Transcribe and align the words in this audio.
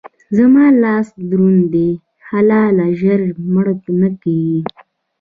زما 0.37 0.65
لاس 0.83 1.07
دروند 1.29 1.63
دی؛ 1.73 1.89
حلاله 2.29 2.85
ژر 2.99 3.21
مړه 3.53 3.73
نه 4.01 4.09
کېږي. 4.21 4.59